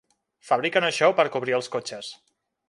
[0.51, 2.11] Fabriquen això per cobrir els cotxes.